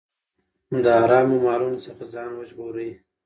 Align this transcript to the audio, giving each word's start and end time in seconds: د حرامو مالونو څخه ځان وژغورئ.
د 0.83 0.85
حرامو 1.01 1.37
مالونو 1.45 1.77
څخه 1.87 2.03
ځان 2.13 2.29
وژغورئ. 2.33 2.89